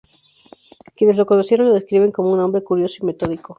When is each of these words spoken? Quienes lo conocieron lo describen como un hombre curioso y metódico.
Quienes 0.95 1.15
lo 1.15 1.27
conocieron 1.27 1.67
lo 1.67 1.75
describen 1.75 2.11
como 2.11 2.31
un 2.33 2.39
hombre 2.39 2.63
curioso 2.63 2.95
y 3.01 3.05
metódico. 3.05 3.49